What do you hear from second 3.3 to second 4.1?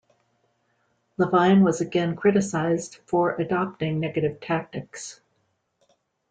adopting